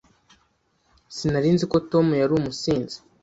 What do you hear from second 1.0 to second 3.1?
Sinari nzi ko Tom yari umusinzi.